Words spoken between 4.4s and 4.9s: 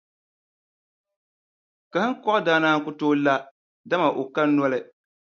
noli.